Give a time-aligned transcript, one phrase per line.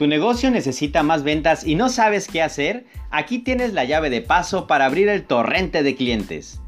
[0.00, 2.86] ¿Tu negocio necesita más ventas y no sabes qué hacer?
[3.10, 6.58] Aquí tienes la llave de paso para abrir el torrente de clientes.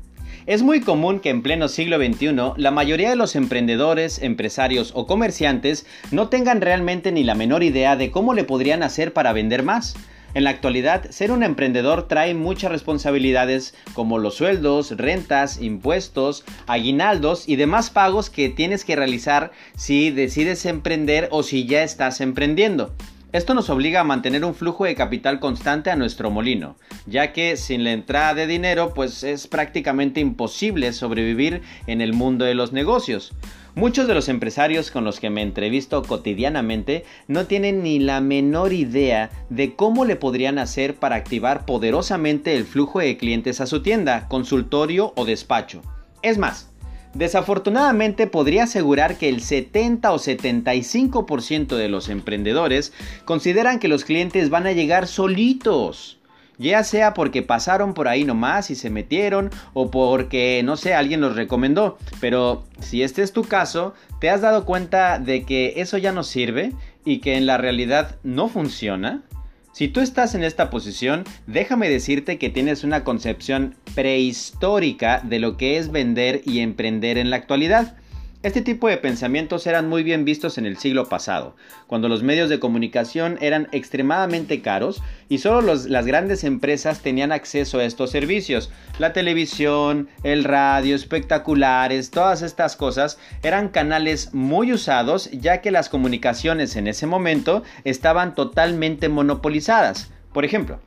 [0.45, 5.07] Es muy común que en pleno siglo XXI la mayoría de los emprendedores, empresarios o
[5.07, 9.63] comerciantes no tengan realmente ni la menor idea de cómo le podrían hacer para vender
[9.63, 9.95] más.
[10.35, 17.49] En la actualidad, ser un emprendedor trae muchas responsabilidades como los sueldos, rentas, impuestos, aguinaldos
[17.49, 22.95] y demás pagos que tienes que realizar si decides emprender o si ya estás emprendiendo.
[23.33, 27.57] Esto nos obliga a mantener un flujo de capital constante a nuestro molino, ya que
[27.57, 32.75] sin la entrada de dinero pues es prácticamente imposible sobrevivir en el mundo de los
[32.75, 33.33] negocios.
[33.75, 38.75] Muchos de los empresarios con los que me entrevisto cotidianamente no tienen ni la menor
[38.75, 43.81] idea de cómo le podrían hacer para activar poderosamente el flujo de clientes a su
[43.83, 45.81] tienda, consultorio o despacho.
[46.21, 46.72] Es más,
[47.15, 52.93] Desafortunadamente podría asegurar que el 70 o 75% de los emprendedores
[53.25, 56.19] consideran que los clientes van a llegar solitos.
[56.59, 61.21] Ya sea porque pasaron por ahí nomás y se metieron o porque, no sé, alguien
[61.21, 61.99] los recomendó.
[62.21, 66.23] Pero si este es tu caso, ¿te has dado cuenta de que eso ya no
[66.23, 66.73] sirve
[67.05, 69.23] y que en la realidad no funciona?
[69.73, 75.57] Si tú estás en esta posición, déjame decirte que tienes una concepción prehistórica de lo
[75.57, 77.97] que es vender y emprender en la actualidad.
[78.43, 81.55] Este tipo de pensamientos eran muy bien vistos en el siglo pasado,
[81.87, 87.79] cuando los medios de comunicación eran extremadamente caros y solo las grandes empresas tenían acceso
[87.79, 88.73] a estos servicios.
[88.99, 95.89] La televisión, el radio, espectaculares, todas estas cosas eran canales muy usados ya que las
[95.89, 100.11] comunicaciones en ese momento estaban totalmente monopolizadas.
[100.33, 100.81] Por ejemplo,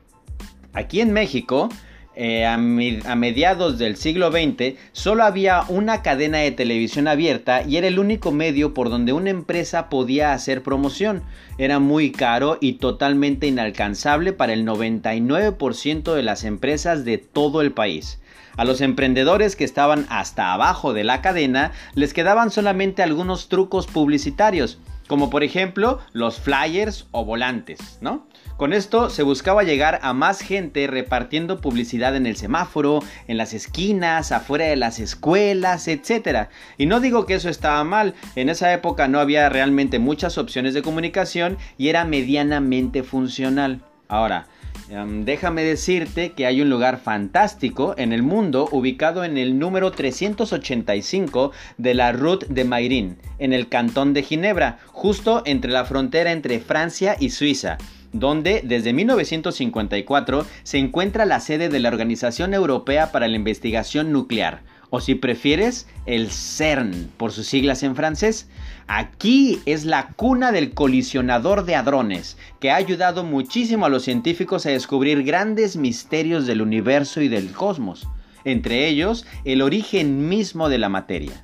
[0.74, 1.70] aquí en México,
[2.18, 7.88] eh, a, mediados del siglo XX solo había una cadena de televisión abierta y era
[7.88, 11.22] el único medio por donde una empresa podía hacer promoción.
[11.58, 17.72] Era muy caro y totalmente inalcanzable para el 99% de las empresas de todo el
[17.72, 18.18] país.
[18.56, 23.86] A los emprendedores que estaban hasta abajo de la cadena les quedaban solamente algunos trucos
[23.86, 28.26] publicitarios, como por ejemplo los flyers o volantes, ¿no?
[28.56, 33.52] Con esto se buscaba llegar a más gente repartiendo publicidad en el semáforo, en las
[33.52, 36.48] esquinas, afuera de las escuelas, etc.
[36.78, 40.72] Y no digo que eso estaba mal, en esa época no había realmente muchas opciones
[40.72, 43.82] de comunicación y era medianamente funcional.
[44.08, 44.46] Ahora,
[44.90, 49.90] em, déjame decirte que hay un lugar fantástico en el mundo ubicado en el número
[49.92, 56.32] 385 de la Route de Mayrin, en el cantón de Ginebra, justo entre la frontera
[56.32, 57.78] entre Francia y Suiza
[58.12, 64.62] donde desde 1954 se encuentra la sede de la Organización Europea para la Investigación Nuclear,
[64.90, 68.48] o si prefieres, el CERN, por sus siglas en francés.
[68.86, 74.64] Aquí es la cuna del colisionador de hadrones, que ha ayudado muchísimo a los científicos
[74.66, 78.08] a descubrir grandes misterios del universo y del cosmos,
[78.44, 81.42] entre ellos el origen mismo de la materia.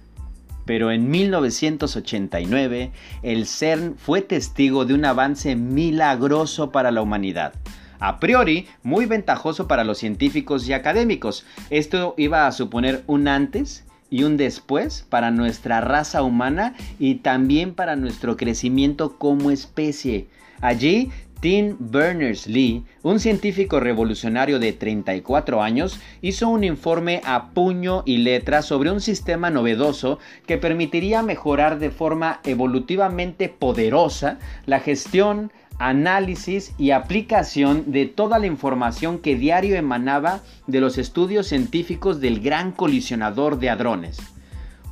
[0.64, 2.92] Pero en 1989,
[3.22, 7.54] el CERN fue testigo de un avance milagroso para la humanidad.
[8.02, 11.46] A priori, muy ventajoso para los científicos y académicos.
[11.70, 17.74] Esto iba a suponer un antes y un después para nuestra raza humana y también
[17.74, 20.26] para nuestro crecimiento como especie.
[20.60, 28.18] Allí Tim Berners-Lee, un científico revolucionario de 34 años, hizo un informe a puño y
[28.18, 35.52] letra sobre un sistema novedoso que permitiría mejorar de forma evolutivamente poderosa la gestión,
[35.82, 42.38] análisis y aplicación de toda la información que diario emanaba de los estudios científicos del
[42.38, 44.18] gran colisionador de hadrones.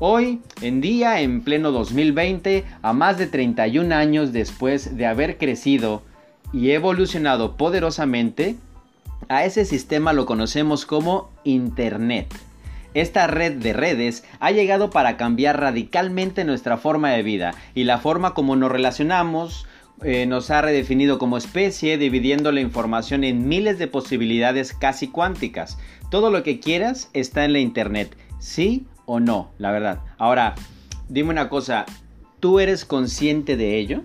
[0.01, 6.03] Hoy en día, en pleno 2020, a más de 31 años después de haber crecido
[6.53, 8.57] y evolucionado poderosamente,
[9.29, 12.35] a ese sistema lo conocemos como Internet.
[12.95, 17.99] Esta red de redes ha llegado para cambiar radicalmente nuestra forma de vida y la
[17.99, 19.69] forma como nos relacionamos,
[20.03, 25.79] eh, nos ha redefinido como especie, dividiendo la información en miles de posibilidades casi cuánticas.
[26.11, 30.01] Todo lo que quieras está en la Internet, sí o no, la verdad.
[30.19, 30.55] Ahora,
[31.09, 31.87] dime una cosa,
[32.41, 34.03] ¿tú eres consciente de ello?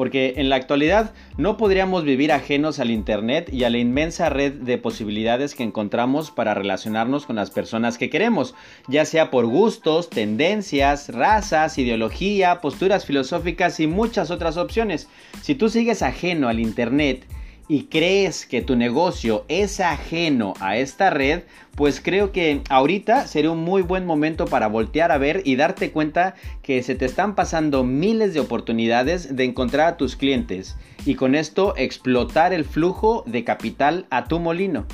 [0.00, 4.54] Porque en la actualidad no podríamos vivir ajenos al Internet y a la inmensa red
[4.54, 8.54] de posibilidades que encontramos para relacionarnos con las personas que queremos,
[8.88, 15.06] ya sea por gustos, tendencias, razas, ideología, posturas filosóficas y muchas otras opciones.
[15.42, 17.26] Si tú sigues ajeno al Internet,
[17.70, 21.42] y crees que tu negocio es ajeno a esta red,
[21.76, 25.92] pues creo que ahorita sería un muy buen momento para voltear a ver y darte
[25.92, 30.76] cuenta que se te están pasando miles de oportunidades de encontrar a tus clientes
[31.06, 34.86] y con esto explotar el flujo de capital a tu molino.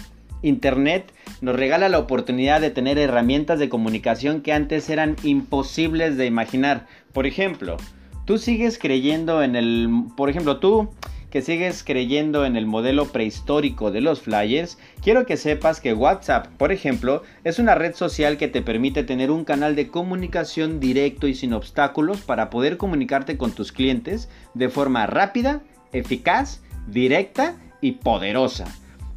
[0.42, 6.26] Internet nos regala la oportunidad de tener herramientas de comunicación que antes eran imposibles de
[6.26, 6.86] imaginar.
[7.14, 7.78] Por ejemplo,
[8.26, 10.90] tú sigues creyendo en el, por ejemplo, tú
[11.36, 16.46] que sigues creyendo en el modelo prehistórico de los flyers, quiero que sepas que WhatsApp,
[16.56, 21.28] por ejemplo, es una red social que te permite tener un canal de comunicación directo
[21.28, 25.60] y sin obstáculos para poder comunicarte con tus clientes de forma rápida,
[25.92, 28.64] eficaz, directa y poderosa.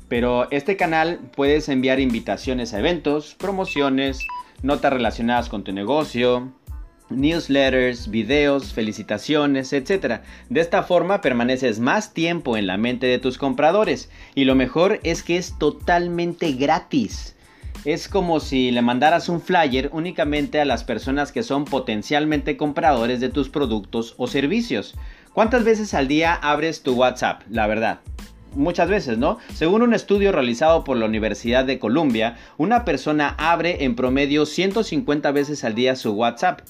[0.09, 4.25] Pero este canal puedes enviar invitaciones a eventos, promociones,
[4.61, 6.51] notas relacionadas con tu negocio,
[7.09, 10.21] newsletters, videos, felicitaciones, etc.
[10.49, 14.99] De esta forma permaneces más tiempo en la mente de tus compradores y lo mejor
[15.03, 17.35] es que es totalmente gratis.
[17.85, 23.21] Es como si le mandaras un flyer únicamente a las personas que son potencialmente compradores
[23.21, 24.95] de tus productos o servicios.
[25.33, 27.43] ¿Cuántas veces al día abres tu WhatsApp?
[27.49, 27.99] La verdad
[28.55, 29.37] muchas veces, ¿no?
[29.53, 35.31] Según un estudio realizado por la Universidad de Columbia, una persona abre en promedio 150
[35.31, 36.61] veces al día su WhatsApp.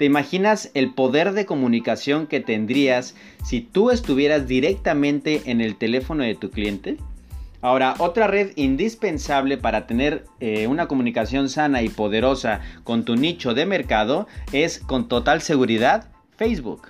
[0.00, 3.14] ¿Te imaginas el poder de comunicación que tendrías
[3.44, 6.96] si tú estuvieras directamente en el teléfono de tu cliente?
[7.60, 13.52] Ahora, otra red indispensable para tener eh, una comunicación sana y poderosa con tu nicho
[13.52, 16.88] de mercado es con total seguridad Facebook.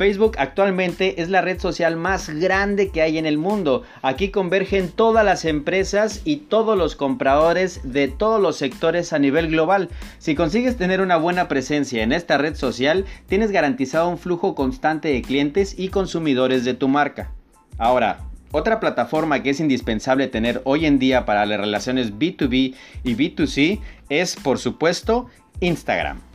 [0.00, 3.82] Facebook actualmente es la red social más grande que hay en el mundo.
[4.00, 9.48] Aquí convergen todas las empresas y todos los compradores de todos los sectores a nivel
[9.48, 9.90] global.
[10.16, 15.08] Si consigues tener una buena presencia en esta red social, tienes garantizado un flujo constante
[15.08, 17.32] de clientes y consumidores de tu marca.
[17.76, 18.20] Ahora,
[18.52, 22.74] otra plataforma que es indispensable tener hoy en día para las relaciones B2B
[23.04, 25.26] y B2C es, por supuesto,
[25.60, 26.29] Instagram.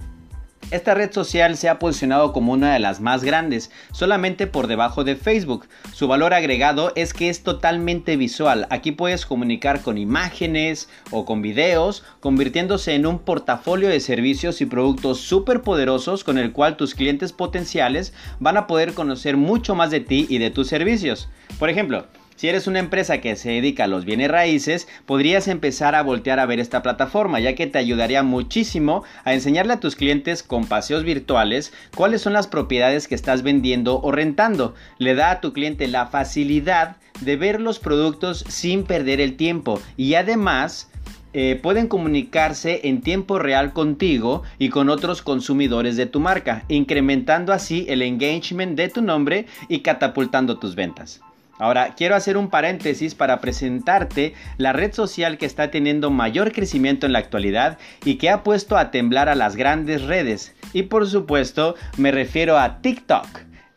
[0.71, 5.03] Esta red social se ha posicionado como una de las más grandes, solamente por debajo
[5.03, 5.67] de Facebook.
[5.93, 8.65] Su valor agregado es que es totalmente visual.
[8.71, 14.65] Aquí puedes comunicar con imágenes o con videos, convirtiéndose en un portafolio de servicios y
[14.65, 19.91] productos súper poderosos con el cual tus clientes potenciales van a poder conocer mucho más
[19.91, 21.29] de ti y de tus servicios.
[21.59, 25.95] Por ejemplo, si eres una empresa que se dedica a los bienes raíces, podrías empezar
[25.95, 29.95] a voltear a ver esta plataforma, ya que te ayudaría muchísimo a enseñarle a tus
[29.95, 34.75] clientes con paseos virtuales cuáles son las propiedades que estás vendiendo o rentando.
[34.97, 39.81] Le da a tu cliente la facilidad de ver los productos sin perder el tiempo
[39.95, 40.89] y además
[41.31, 47.53] eh, pueden comunicarse en tiempo real contigo y con otros consumidores de tu marca, incrementando
[47.53, 51.21] así el engagement de tu nombre y catapultando tus ventas.
[51.57, 57.05] Ahora, quiero hacer un paréntesis para presentarte la red social que está teniendo mayor crecimiento
[57.05, 60.53] en la actualidad y que ha puesto a temblar a las grandes redes.
[60.73, 63.25] Y por supuesto, me refiero a TikTok.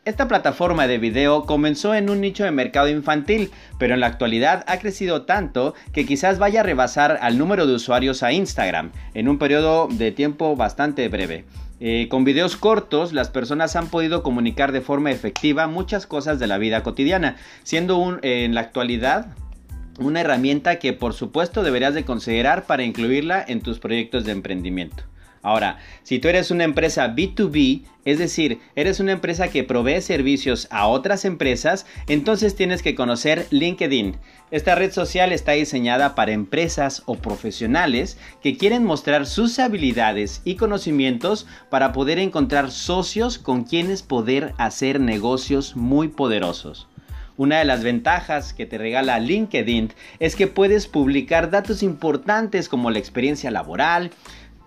[0.05, 4.65] Esta plataforma de video comenzó en un nicho de mercado infantil, pero en la actualidad
[4.67, 9.29] ha crecido tanto que quizás vaya a rebasar al número de usuarios a Instagram en
[9.29, 11.45] un periodo de tiempo bastante breve.
[11.81, 16.47] Eh, con videos cortos, las personas han podido comunicar de forma efectiva muchas cosas de
[16.47, 19.35] la vida cotidiana, siendo un, en la actualidad
[19.99, 25.05] una herramienta que por supuesto deberías de considerar para incluirla en tus proyectos de emprendimiento.
[25.43, 30.67] Ahora, si tú eres una empresa B2B, es decir, eres una empresa que provee servicios
[30.71, 34.17] a otras empresas, entonces tienes que conocer LinkedIn.
[34.51, 40.57] Esta red social está diseñada para empresas o profesionales que quieren mostrar sus habilidades y
[40.57, 46.89] conocimientos para poder encontrar socios con quienes poder hacer negocios muy poderosos.
[47.39, 52.91] Una de las ventajas que te regala LinkedIn es que puedes publicar datos importantes como
[52.91, 54.11] la experiencia laboral,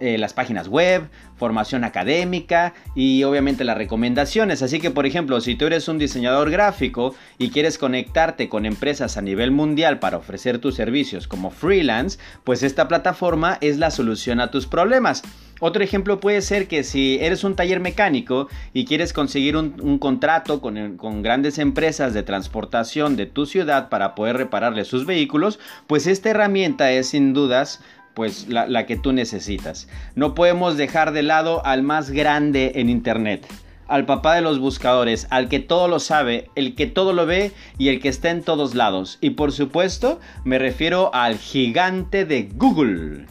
[0.01, 4.63] eh, las páginas web, formación académica y obviamente las recomendaciones.
[4.63, 9.15] Así que, por ejemplo, si tú eres un diseñador gráfico y quieres conectarte con empresas
[9.17, 14.39] a nivel mundial para ofrecer tus servicios como freelance, pues esta plataforma es la solución
[14.39, 15.21] a tus problemas.
[15.59, 20.59] Otro ejemplo puede ser que si eres un taller mecánico y quieres conseguir un, contrato
[20.59, 26.07] con, con, grandes empresas de transportación de tu ciudad para poder repararle sus vehículos, pues
[26.07, 27.81] esta herramienta es sin dudas
[28.13, 29.87] pues la, que tú necesitas.
[30.15, 33.45] No podemos dejar de lado al más grande en Internet
[33.87, 37.51] al papá de los buscadores, al que todo lo sabe, el que todo lo ve
[37.77, 39.17] y el que está en todos lados.
[39.19, 43.25] Y por supuesto, me refiero al gigante de Google.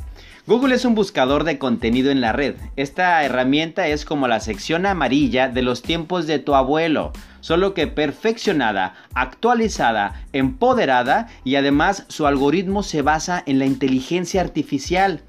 [0.46, 2.56] Google es un buscador de contenido en la red.
[2.76, 7.12] Esta herramienta es como la sección amarilla de los tiempos de tu abuelo.
[7.40, 15.22] Solo que perfeccionada, actualizada, empoderada y además su algoritmo se basa en la inteligencia artificial.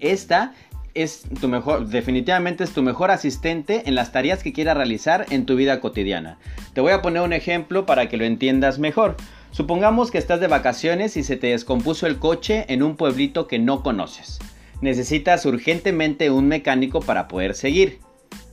[0.00, 0.52] Esta
[0.94, 5.46] es tu mejor, definitivamente es tu mejor asistente en las tareas que quieras realizar en
[5.46, 6.38] tu vida cotidiana.
[6.72, 9.16] Te voy a poner un ejemplo para que lo entiendas mejor.
[9.50, 13.58] Supongamos que estás de vacaciones y se te descompuso el coche en un pueblito que
[13.58, 14.38] no conoces.
[14.80, 17.98] Necesitas urgentemente un mecánico para poder seguir.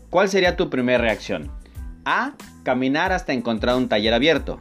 [0.09, 1.51] ¿Cuál sería tu primera reacción?
[2.05, 2.33] A.
[2.65, 4.59] Caminar hasta encontrar un taller abierto.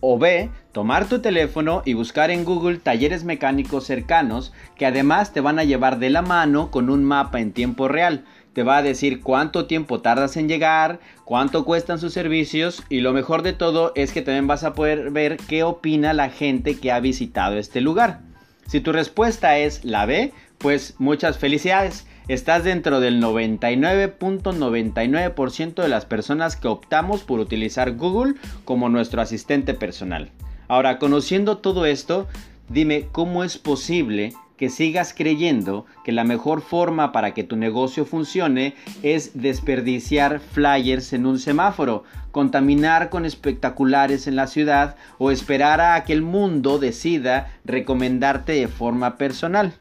[0.00, 0.50] O B.
[0.72, 5.64] Tomar tu teléfono y buscar en Google talleres mecánicos cercanos que además te van a
[5.64, 8.24] llevar de la mano con un mapa en tiempo real.
[8.54, 13.12] Te va a decir cuánto tiempo tardas en llegar, cuánto cuestan sus servicios y lo
[13.12, 16.90] mejor de todo es que también vas a poder ver qué opina la gente que
[16.90, 18.22] ha visitado este lugar.
[18.66, 22.04] Si tu respuesta es la B, pues muchas felicidades.
[22.28, 28.34] Estás dentro del 99.99% de las personas que optamos por utilizar Google
[28.66, 30.30] como nuestro asistente personal.
[30.68, 32.28] Ahora, conociendo todo esto,
[32.68, 38.04] dime cómo es posible que sigas creyendo que la mejor forma para que tu negocio
[38.04, 45.80] funcione es desperdiciar flyers en un semáforo, contaminar con espectaculares en la ciudad o esperar
[45.80, 49.72] a que el mundo decida recomendarte de forma personal.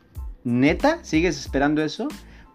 [0.46, 1.04] ¿Neta?
[1.04, 2.08] ¿Sigues esperando eso?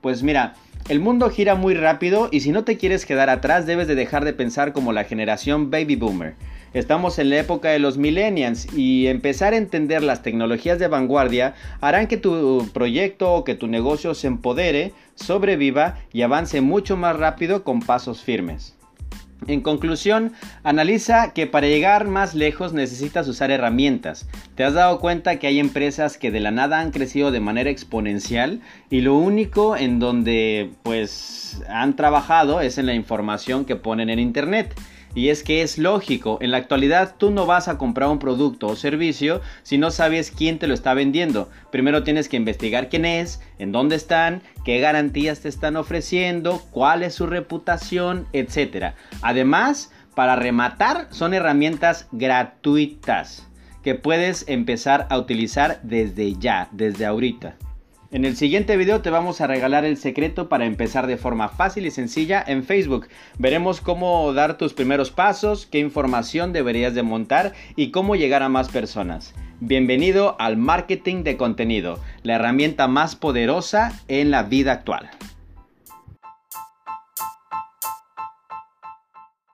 [0.03, 0.55] Pues mira,
[0.89, 4.25] el mundo gira muy rápido y si no te quieres quedar atrás debes de dejar
[4.25, 6.35] de pensar como la generación baby boomer.
[6.75, 11.55] Estamos en la época de los millennials y empezar a entender las tecnologías de vanguardia
[11.81, 17.17] harán que tu proyecto o que tu negocio se empodere, sobreviva y avance mucho más
[17.17, 18.75] rápido con pasos firmes.
[19.49, 20.33] En conclusión,
[20.63, 24.29] analiza que para llegar más lejos necesitas usar herramientas.
[24.55, 27.71] ¿Te has dado cuenta que hay empresas que de la nada han crecido de manera
[27.71, 34.11] exponencial y lo único en donde pues han trabajado es en la información que ponen
[34.11, 34.75] en internet?
[35.15, 38.69] Y es que es lógico, en la actualidad tú no vas a comprar un producto
[38.69, 41.51] o servicio si no sabes quién te lo está vendiendo.
[41.71, 47.03] Primero tienes que investigar quién es, en dónde están, qué garantías te están ofreciendo, cuál
[47.03, 48.95] es su reputación, etc.
[49.21, 53.49] Además, para rematar, son herramientas gratuitas
[53.83, 57.57] que puedes empezar a utilizar desde ya, desde ahorita.
[58.13, 61.87] En el siguiente video te vamos a regalar el secreto para empezar de forma fácil
[61.87, 63.09] y sencilla en Facebook.
[63.39, 68.51] Veremos cómo dar tus primeros pasos, qué información deberías de montar y cómo llegar a
[68.51, 69.33] más personas.
[69.61, 75.09] Bienvenido al marketing de contenido, la herramienta más poderosa en la vida actual.